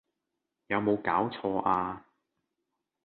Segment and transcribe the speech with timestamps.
[0.65, 2.07] 有冇搞錯呀